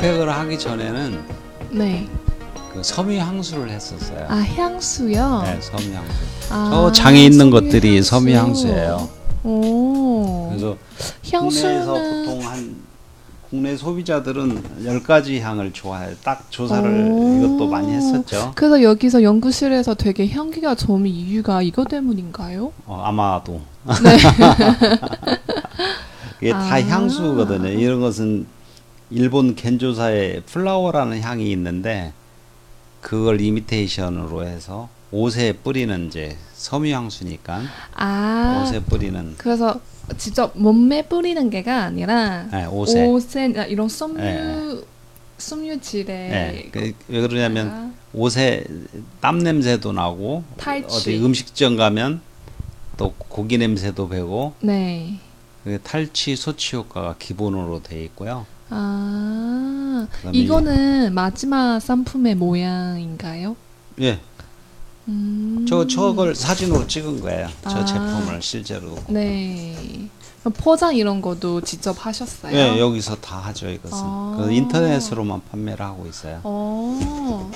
[0.00, 1.20] 백팩을 하기 전에는
[1.72, 2.08] 네.
[2.72, 4.26] 그 섬유 향수를 했었어요.
[4.28, 5.42] 아 향수요.
[5.44, 6.12] 네, 섬유 향수.
[6.50, 8.10] 아, 저 장에 있는 섬유 것들이 향수.
[8.10, 9.08] 섬유 향수예요.
[9.44, 10.48] 오.
[10.48, 10.76] 그래서
[11.30, 12.76] 국내에서 보통 한
[13.50, 16.14] 국내 소비자들은 10가지 향을 좋아해요.
[16.24, 17.36] 딱 조사를 오.
[17.38, 18.52] 이것도 많이 했었죠.
[18.54, 22.72] 그래서 여기서 연구실에서 되게 향기가 좋은 이유가 이거 때문인가요?
[22.86, 23.60] 어, 아마도.
[24.02, 24.16] 네.
[26.40, 26.80] 이게 다 아.
[26.80, 27.68] 향수거든요.
[27.68, 28.46] 이런 것은
[29.10, 32.12] 일본 겐조사에 플라워라는 향이 있는데
[33.00, 37.62] 그걸 이미테이션으로 해서 옷에 뿌리는 이제 섬유 향수니까
[37.94, 38.62] 아.
[38.62, 39.80] 옷에 뿌리는 그래서
[40.16, 43.06] 직접 몸에 뿌리는 게가 아니라 네, 옷에.
[43.06, 44.80] 옷에 이런 섬유 네.
[45.38, 48.64] 섬유질에 네, 그, 왜 그러냐면 아, 옷에
[49.20, 50.86] 땀 냄새도 나고 탈취.
[50.88, 52.20] 어디 음식점 가면
[52.96, 55.18] 또 고기 냄새도 배고 네.
[55.64, 58.46] 그 탈취 소취 효과가 기본으로 돼 있고요.
[58.70, 63.56] 아, 이거는 마지막 상품의 모양인가요?
[64.00, 64.20] 예,
[65.08, 65.66] 음.
[65.68, 67.48] 저 저걸 사진으로 찍은 거예요.
[67.62, 67.84] 저 아.
[67.84, 68.96] 제품을 실제로.
[69.08, 70.08] 네.
[70.56, 72.56] 포장 이런 것도 직접 하셨어요?
[72.56, 73.98] 예, 여기서 다 하죠 이것은.
[74.00, 74.36] 아.
[74.38, 76.40] 그 인터넷으로만 판매를 하고 있어요.
[76.44, 77.50] 어.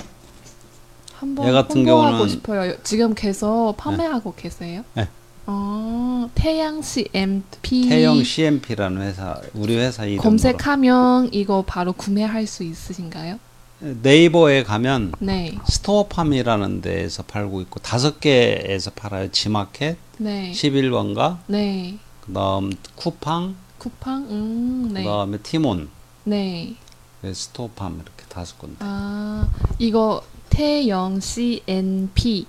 [1.15, 2.73] 한번 얘 같은 홍보하고 경우는- 싶어요.
[2.83, 4.83] 지금 계속 판매하고 계세요?
[4.93, 5.07] 네.
[5.47, 13.39] 어, 태양시 MP 태영 CMP라는 회사, 우리 회사 이름으로 검색하면 이거 바로 구매할 수 있으신가요?
[13.79, 15.57] 네이버에 가면 네.
[15.67, 19.31] 스토어팜이라는 데에서 팔고 있고 다섯 개에서 팔아요.
[19.31, 20.51] 지마켓, 네.
[20.51, 21.97] 11번가, 네.
[22.21, 24.27] 그다음 쿠팡, 쿠팡?
[24.29, 25.03] 음, 네.
[25.03, 25.89] 그다음에 티몬,
[26.23, 26.75] 네.
[27.21, 28.77] 그 스토어팜 이렇게 다섯 군데.
[28.79, 32.47] 아, 이거 태영 CNP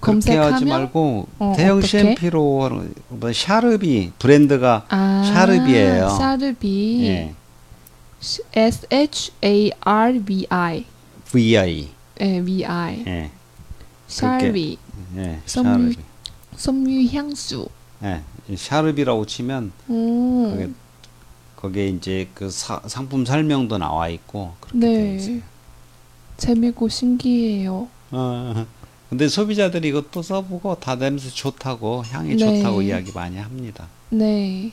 [0.00, 1.98] 그렇게 하지 검색하면 말고 어, 태영 어떻게?
[2.00, 6.08] CMP로 하는 뭐 샤르비 브랜드가 아, 샤르비예요.
[6.10, 7.00] 샤르비.
[7.06, 7.34] 예,
[8.54, 10.84] S H A R V I.
[11.32, 11.88] VI.
[12.20, 13.04] 예, V I.
[13.06, 13.30] 예,
[14.06, 14.78] 샤르비.
[15.16, 15.96] 예, 섬유- 샤르비.
[16.56, 17.68] 섬유 향수.
[18.04, 20.50] 예, 이 샤르비라고 치면 음.
[20.52, 20.70] 그게
[21.56, 25.34] 거기에 이제 그 사, 상품 설명도 나와 있고 그렇게 돼 있어요.
[25.36, 25.42] 네.
[26.36, 27.88] 재미고 신기해요.
[28.12, 28.64] 어,
[29.08, 32.36] 근데 소비자들이 이것도 써보고 다 냄새 좋다고 향이 네.
[32.36, 33.88] 좋다고 이야기 많이 합니다.
[34.10, 34.72] 네.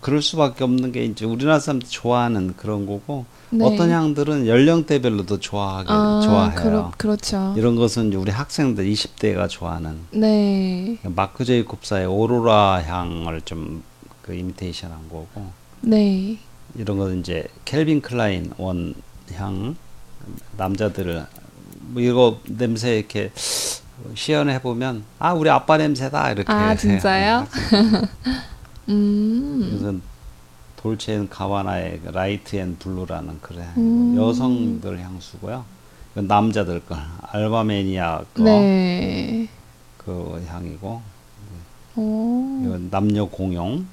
[0.00, 3.64] 그럴 수밖에 없는 게 이제 우리나라 사람들 좋아하는 그런 거고 네.
[3.64, 6.60] 어떤 향들은 연령대별로도 좋아하게 아, 좋아해요.
[6.60, 7.54] 그렇, 그렇죠.
[7.56, 10.98] 이런 것은 이제 우리 학생들 20대가 좋아하는 네.
[11.04, 13.82] 마크 제이콥사의 오로라 향을 좀
[14.28, 15.50] 그 이미테이션한 거고
[15.80, 16.36] 네.
[16.76, 19.74] 이런 거는 이제 켈빈 클라인 원향
[20.58, 21.26] 남자들을
[21.88, 23.30] 뭐 이거 냄새 이렇게
[24.14, 27.46] 시연해 보면 아 우리 아빠 냄새다 이렇게 아, 진짜요?
[28.88, 29.68] 음.
[29.70, 34.16] 그래서 가바나의 그 Light and Blue라는 그래 음.
[34.16, 35.64] 여성들 향수고요.
[36.12, 39.48] 이건 남자들 거 아르마니 거 네.
[39.96, 41.02] 그 향이고
[41.96, 42.62] 오.
[42.64, 43.86] 이건 남녀 공용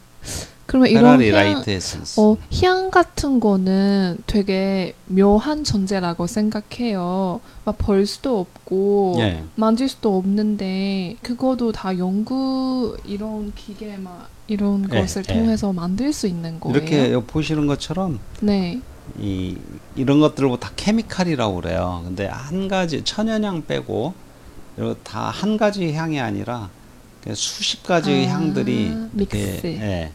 [0.76, 2.20] 그러면 이런 페라리 향, light essence.
[2.20, 7.40] 어, 향 같은 거는 되게 묘한 존재라고 생각해요.
[7.64, 9.44] 막 벌 수도 없고 예.
[9.56, 15.34] 만질 수도 없는데 그거도 다 연구 이런 기계 막 이런 예, 것을 예.
[15.34, 16.76] 통해서 만들 수 있는 거예요.
[16.78, 18.82] 이렇게 여기 보시는 것처럼 네.
[19.20, 19.58] 이
[19.96, 22.02] 이런 것들을 다 케미칼이라고 그래요.
[22.06, 24.14] 근데 한 가지 천연향 빼고
[25.04, 26.70] 다 한 가지 향이 아니라
[27.34, 29.68] 수십 가지 아, 향들이 이렇게, mix.
[29.68, 30.12] 예,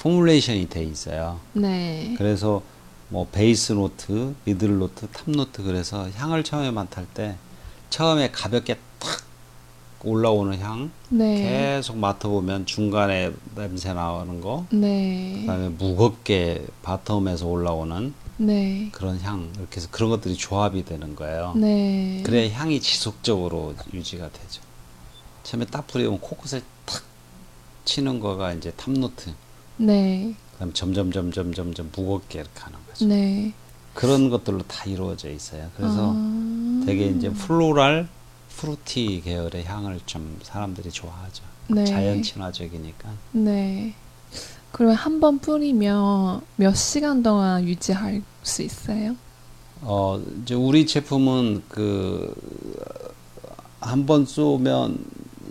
[0.00, 1.40] formulation이 돼 있어요.
[1.52, 2.14] 네.
[2.18, 2.62] 그래서
[3.08, 7.36] 뭐 base note, middle note, top note 그래서 향을 처음에 맡을 때
[7.90, 9.26] 처음에 가볍게 탁
[10.04, 11.74] 올라오는 향 네.
[11.76, 15.38] 계속 맡아보면 중간에 냄새 나오는 거 네.
[15.40, 18.88] 그다음에 무겁게 bottom에서 올라오는 네.
[18.92, 21.54] 그런 향 이렇게 해서 그런 것들이 조합이 되는 거예요.
[21.56, 22.22] 네.
[22.24, 24.62] 그래야 향이 지속적으로 유지가 되죠.
[25.42, 27.02] 처음에 딱 뿌리면 코끝을 탁
[27.84, 29.32] 치는 거가 이제 top note.
[29.76, 30.34] 네.
[30.54, 33.06] 그다음 점점 점점 점점 무겁게 이렇게 하는 거죠.
[33.06, 33.52] 네.
[33.94, 35.70] 그런 것들로 다 이루어져 있어요.
[35.76, 36.82] 그래서 아.
[36.86, 38.08] 되게 이제 floral
[38.56, 41.44] fruity 계열의 향을 좀 사람들이 좋아하죠.
[41.68, 41.84] 네.
[41.84, 43.10] 자연 친화적이니까.
[43.32, 43.94] 네.
[44.72, 49.14] 그러면 한 번 뿌리면 몇 시간 동안 유지할 수 있어요?
[49.82, 52.34] 어 이제 우리 제품은 그
[53.80, 54.98] 한 번 쏘면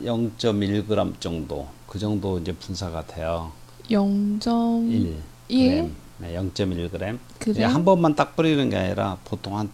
[0.03, 3.51] 0.1g 정도 그 정도 이제 분사가 돼요.
[3.89, 5.91] 0.1 1 일?
[6.17, 7.19] 네, 0.1g.
[7.39, 7.63] 그래?
[7.63, 9.69] 한 번만 딱 뿌리는 게 아니라 보통 한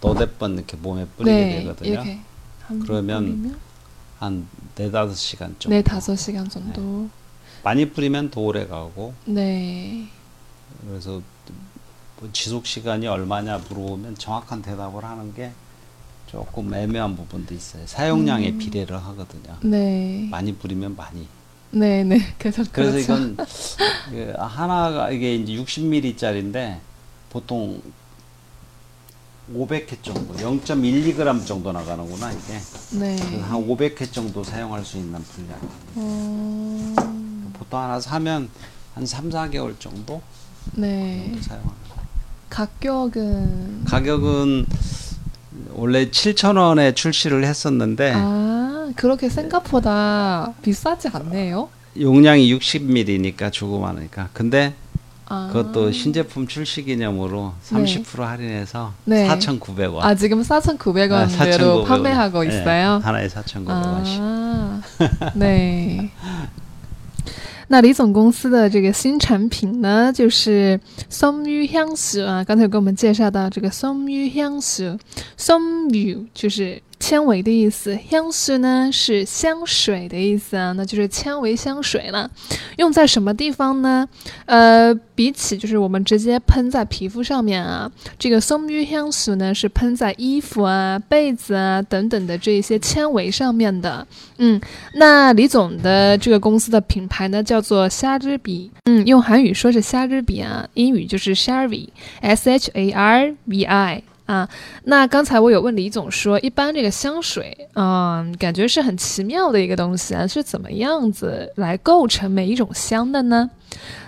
[0.00, 2.04] 너댓 번 이렇게 몸에 뿌리게 네, 되거든요.
[2.84, 3.60] 그러면
[4.18, 4.46] 한
[4.76, 5.74] 네다섯 시간 정도.
[5.76, 7.08] 네 다섯 시간 정도.
[7.64, 10.08] 많이 뿌리면 더 오래 가고 네.
[10.86, 11.22] 그래서
[12.18, 15.52] 뭐 지속 시간이 얼마냐 물어보면 정확한 대답을 하는 게
[16.26, 17.86] 조금 애매한 부분도 있어요.
[17.86, 18.58] 사용량에 음.
[18.58, 19.56] 비례를 하거든요.
[19.62, 20.28] 네.
[20.30, 21.28] 많이 뿌리면 많이.
[21.72, 22.20] 네, 네.
[22.38, 23.02] 그래서 그래서 그렇죠.
[23.02, 23.36] 이건
[24.10, 26.78] 그 하나가 이게 이제 60ml짜리인데
[27.30, 27.80] 보통
[29.52, 32.60] 500회 정도, 0.12g 정도 나가는구나 이게.
[32.92, 33.16] 네.
[33.16, 35.58] 그래서 한 500회 정도 사용할 수 있는 분량.
[35.96, 36.94] 어...
[37.54, 38.48] 보통 하나 사면
[38.94, 40.22] 한 3, 4개월 정도
[40.74, 41.24] 네.
[41.26, 41.82] 정도 사용하는.
[42.50, 44.66] 가격은 가격은
[45.72, 48.61] 원래 7,000원에 출시를 했었는데 아,
[48.95, 51.69] 그렇게 생각보다 비싸지 않네요.
[51.99, 54.29] 용량이 60ml니까 조그마하니까.
[54.33, 54.73] 근데
[55.29, 55.49] 아.
[55.51, 59.27] 그것도 신제품 출시 기념으로 30% 할인해서 네.
[59.27, 59.99] 4,900원.
[59.99, 61.85] 아, 지금 4,900원대로 아, 4,900원.
[61.85, 63.01] 판매하고 네, 있어요.
[63.03, 64.21] 하나에 4,900원씩.
[64.21, 64.81] 啊，
[65.37, 66.09] 对。
[67.69, 70.79] 那李总公司的这个新产品呢，就是
[71.09, 72.41] 松玉香水啊。
[72.41, 74.97] 刚才有给我们介绍到这个松玉香水，
[75.35, 82.30] 松玉就是 纤维的意思，香水呢是香水的意思啊，那就是纤维香水了。
[82.76, 84.08] 用在什么地方呢？
[84.46, 94.06] 呃，比起就是我们直接喷在皮肤上面啊，这个松玉香水呢是喷在衣服啊、被子啊等等的这一些纤维上面的。
[94.38, 94.60] 嗯，
[94.94, 104.04] 那李总的这个公司的品牌呢叫做虾之笔，嗯，用韩语说是虾之笔啊，英语就是 Sharvi，S H A R V I。
[104.31, 104.47] 啊，
[104.83, 113.49] 那刚才我有问李总说，一般这个香水，嗯，感觉是很奇妙的一个东西啊，是怎么样子来构成每一种香的呢？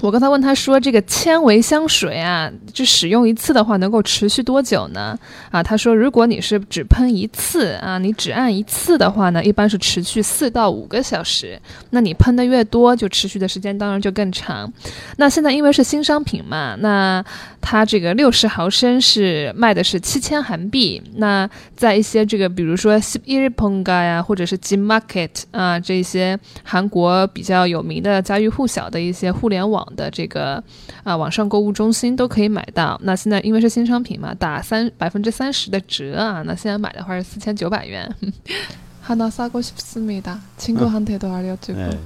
[0.00, 5.18] 我刚才问他说，这个纤维香水啊，就使用一次的话能够持续多久呢？
[5.50, 11.58] 啊，他说，如果你是只喷一次啊，你只按一次的话呢，一般是持续四到五个小时。
[11.90, 14.70] 那你喷的越多，就持续的时间当然就更长。
[15.16, 17.24] 那现在因为是新商品嘛，那
[17.62, 21.02] 它这个六十毫升是卖的是七千韩币。
[21.14, 30.63] 那在一些这个比如说 s i r p o n g a 呀，或者是 G Market 啊这些韩国比较有名的家喻户晓的一些互联网的这个
[31.03, 32.99] 啊网上购物中心都可以买到。
[33.03, 38.09] 那现在因为是新商品嘛，打三百分之三十的折啊，那现在买的话是四千九百元。
[39.03, 41.97] 하나사고싶습니다 친구한테도알려주고 네.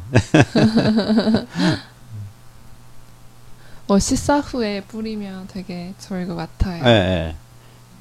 [3.88, 6.82] 어, 식사 후에 뿌리면 되게 좋을 것 같아요.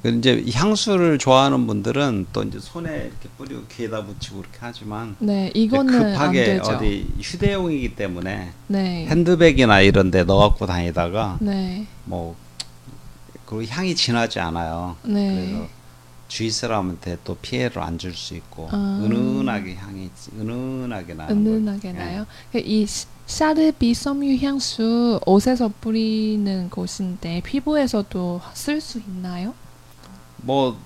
[0.04, 5.94] 이제 향수를 좋아하는 분들은 또 이제 손에 이렇게 뿌리고 귀에다 붙이고 그렇게 하지만 네, 이거는
[5.94, 6.58] 안 급하게.
[6.62, 9.06] 어디 휴대용이기 때문에 네.
[9.06, 11.86] 핸드백이나 이런 데 넣어갖고 다니다가 네.
[12.06, 12.34] 뭐
[13.44, 14.96] 그리고 향이 진하지 않아요.
[15.02, 15.34] 네.
[15.52, 15.68] 그래서
[16.28, 19.00] 주위 사람한테 또 피해를 안 줄 수 있고 아.
[19.04, 20.08] 은은하게 향이
[20.38, 22.10] 은은하게 나는 은은하게 거예요.
[22.10, 22.26] 나요.
[22.54, 29.52] 이 시- 샤르비 섬유 향수 옷에서 뿌리는 곳인데 피부에서도 쓸 수 있나요?
[30.42, 30.78] 뭐,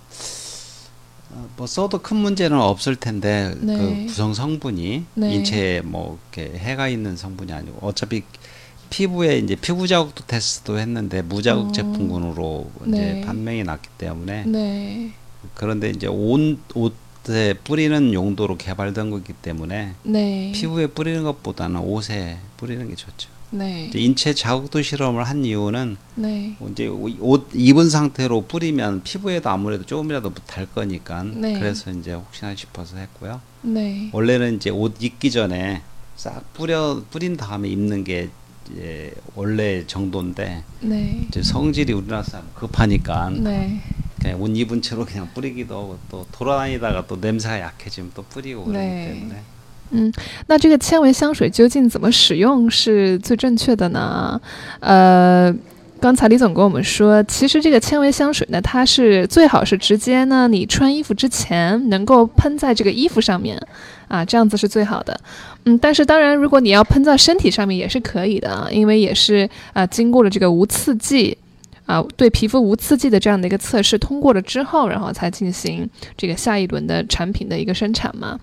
[1.31, 3.77] 어, 뭐 써도 큰 문제는 없을 텐데 네.
[3.77, 5.35] 그 구성 성분이 네.
[5.35, 8.23] 인체에 뭐 이렇게 해가 있는 성분이 아니고 어차피
[8.91, 11.73] 피부에 이제 피부 자국도 테스트도 했는데 무자국 어.
[11.73, 12.97] 제품군으로 네.
[12.97, 15.13] 이제 판명이 났기 때문에 네.
[15.55, 20.53] 그런데 이제 온 옷에 뿌리는 용도로 개발된 거기 때문에 네.
[20.55, 23.34] 피부에 뿌리는 것보다는 옷에 뿌리는 게 좋죠.
[23.55, 23.89] 네.
[23.95, 26.57] 인체 자국도 실험을 한 이유는 네.
[26.71, 31.59] 이제 옷 입은 상태로 뿌리면 피부에도 아무래도 조금이라도 달 거니까 네.
[31.59, 33.41] 그래서 이제 혹시나 싶어서 했고요.
[33.63, 34.11] 네.
[34.13, 35.83] 원래는 이제 옷 입기 전에
[36.17, 38.31] 싹 뿌려 뿌린 다음에 입는 게
[38.73, 41.27] 이제 원래 정도인데 네.
[41.29, 43.81] 이제 성질이 우리나라 사람 급하니까 네.
[44.21, 48.85] 그냥 옷 입은 채로 그냥 뿌리기도 하고 또 돌아다니다가 또 냄새가 약해지면 또 뿌리고 그러기
[48.85, 49.15] 네.
[49.15, 49.43] 때문에
[49.91, 50.13] 嗯，
[50.47, 54.41] 那这个纤维香水究竟怎么使用是最正确的呢？
[54.81, 55.55] 呃，
[56.01, 63.57] 刚才李总跟我们说，其实这个纤维香水呢，它是最好是直接呢，你穿衣服之前能够喷在这个衣服上面，
[64.09, 65.19] 啊，这样子是最好的。
[65.65, 71.39] 嗯，但是当然，如果你要喷在身体上面也是可以的啊，因为也是啊，经过了这个无刺激。
[71.87, 75.87] 啊，对皮肤无刺激的这样的一个测试通过了之后，然后才进行
[76.17, 78.41] 这个下一轮的产品的一个生产嘛。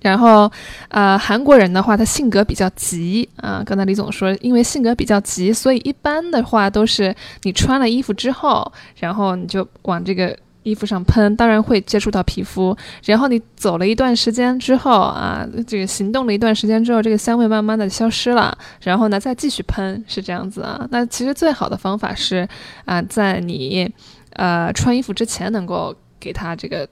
[0.00, 0.50] 然后，
[0.88, 3.62] 呃，韩国人的话，他性格比较急啊。
[3.64, 12.76] 刚才李总说，因为性格比较急，所以一般的话都是你穿了衣服之后，然后你就往这个衣服上喷，当然会接触到皮肤。
[13.04, 18.56] 然后你走了一段时间之后啊，这个行动了一段时间之后，这个香味慢慢的消失了。
[18.82, 20.86] 然后呢，再继续喷，是这样子啊。
[20.90, 22.48] 那其实最好的方法是
[22.86, 23.92] 啊，在你
[24.32, 26.88] 呃穿衣服之前，能够给它这个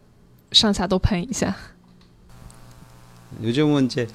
[0.52, 1.54] 上下都喷一下。
[3.42, 4.06] 요즘은 이제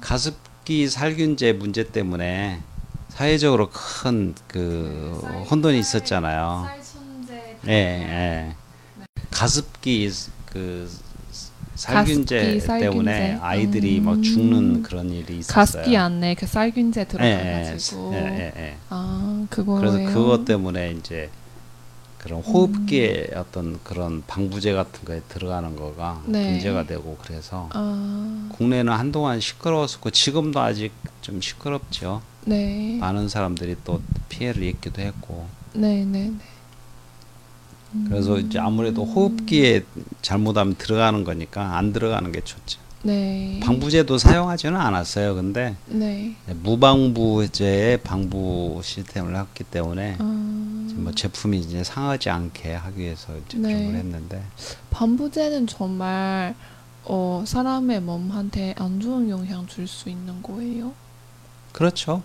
[0.00, 2.60] 가습기 살균제 문제 때문에
[3.08, 6.68] 사회적으로 큰 그 혼돈이 있었잖아요.
[7.68, 8.54] 예, 예.
[9.30, 10.10] 가습기
[10.46, 10.90] 그
[11.74, 12.90] 살균제 가습기 살균제.
[12.90, 14.04] 때문에 아이들이 음.
[14.04, 15.54] 막 죽는 그런 일이 있었어요.
[15.54, 18.76] 가습기 안에 그 쌀균제 예, 들어가가지고 예, 예, 예.
[18.88, 19.80] 아 그거예요.
[19.80, 21.30] 그래서 그것 때문에 이제
[22.22, 26.50] 그런 호흡기에 어떤 그런 방부제 같은 거에 들어가는 거가 네.
[26.50, 32.20] 문제가 되고 그래서 아 국내는 한동안 시끄러웠었고 지금도 아직 좀 시끄럽죠.
[32.44, 32.98] 네.
[33.00, 38.04] 많은 사람들이 또 피해를 입기도 했고 네, 네, 네.
[38.06, 39.84] 그래서 이제 아무래도 호흡기에
[40.20, 42.80] 잘못하면 들어가는 거니까 안 들어가는 게 좋죠.
[43.02, 43.60] 네.
[43.62, 45.34] 방부제도 사용하지는 않았어요.
[45.34, 46.34] 근데 네.
[46.62, 50.59] 무방부제의 방부 시스템을 했기 때문에 아,
[51.00, 53.68] 뭐 제품이 이제 상하지 않게 하기 위해서 이제 네.
[53.92, 54.42] 했는데
[54.90, 56.54] 반부제는 정말
[57.04, 60.92] 어, 사람의 몸한테 안 좋은 영향 줄 수 있는 거예요.
[61.72, 62.22] 그렇죠.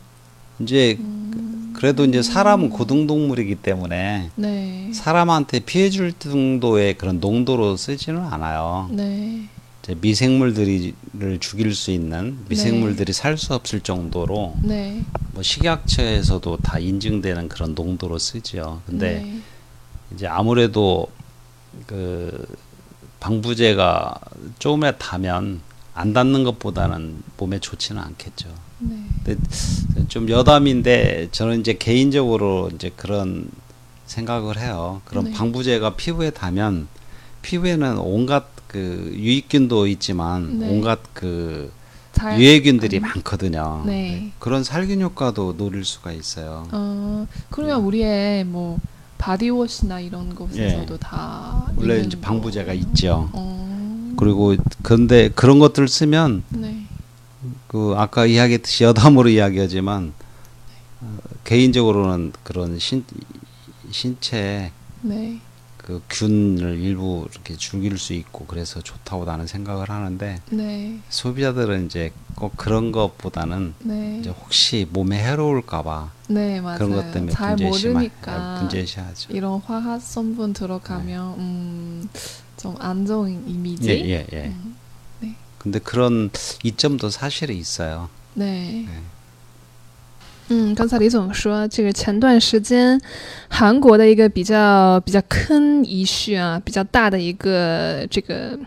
[0.60, 4.92] 이제 음, 그래도 이제 사람은 고등동물이기 때문에 네.
[4.94, 8.88] 사람한테 피해 줄 정도의 그런 농도로 쓰지는 않아요.
[8.92, 9.50] 네.
[9.94, 15.04] 미생물들을 죽일 수 있는 미생물들이 살수 없을 정도로 네.
[15.34, 18.82] 뭐 식약처에서도 다 인증되는 그런 농도로 쓰지요.
[18.88, 19.42] 근데 네.
[20.14, 21.08] 이제 아무래도
[21.86, 22.48] 그
[23.20, 24.20] 방부제가
[24.58, 25.62] 조금이라도 닿으면
[25.94, 28.50] 안 닿는 것보다는 몸에 좋지는 않겠죠.
[28.80, 29.36] 네.
[30.08, 33.50] 좀 여담인데 저는 이제 개인적으로 이제 그런
[34.06, 35.02] 생각을 해요.
[35.06, 35.32] 그런 네.
[35.32, 36.88] 방부제가 피부에 닿으면
[37.42, 40.70] 피부에는 온갖 그 유익균도 있지만 네.
[40.70, 41.72] 온갖 그
[42.12, 43.04] 잘- 유해균들이 음.
[43.04, 43.84] 많거든요.
[43.86, 44.34] 네.
[44.38, 46.68] 그런 살균 효과도 노릴 수가 있어요.
[46.74, 48.78] 어, 그러면 우리의 뭐
[49.18, 51.74] 바디워시나 이런 곳에서도 다 예.
[51.78, 52.82] 원래 있는 이제 방부제가 거예요?
[52.82, 53.30] 있죠.
[53.32, 54.14] 어.
[54.18, 56.82] 그리고 근데 그런 것들을 쓰면 네.
[57.68, 60.12] 그 아까 이야기했듯이 여담으로 이야기하지만
[61.00, 63.06] 어, 개인적으로는 그런 신
[63.90, 65.40] 신체에 네.
[65.86, 70.98] 그 균을 일부 이렇게 죽일 수 있고 그래서 좋다고 나는 생각을 하는데 네.
[71.10, 74.18] 소비자들은 이제 꼭 그런 것보다는 네.
[74.20, 76.78] 이제 혹시 몸에 해로울까봐 네, 맞아요.
[76.80, 79.32] 그런 것 때문에 잘 모르니까 분제시하죠.
[79.32, 82.10] 이런 화학 성분 들어가면 음,
[82.58, 83.88] 좀 안 좋은 이미지.
[83.92, 84.46] 예, 예, 예.
[84.48, 84.76] 음,
[85.60, 86.32] 근데 그런
[86.64, 88.10] 이점도 사실은 있어요.
[88.36, 88.88] 对对。
[90.50, 93.00] 嗯，刚才李总说，这个前段时间
[93.50, 98.58] 韩国的一个比较比较坑一绪啊，比较大的一个这个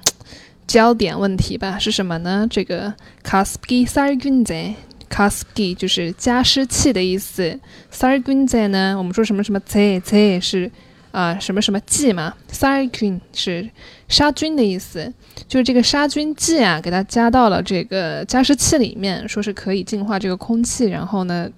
[0.66, 2.46] 焦点问题吧，是什么呢？
[2.50, 2.92] 这个
[3.24, 4.74] Kaski sargunze。
[5.10, 7.58] kaspgi 就是加湿器的意思
[7.90, 10.70] ，sargunze 呢，我们说什么什么 z z 是
[11.18, 13.68] 啊、什么什么剂嘛，sargun 是
[14.06, 15.12] 杀菌的意思，
[15.48, 21.50] 就是这个杀菌剂啊，给它加到了这个加湿器里面，说是可以净化这个空气，然后呢，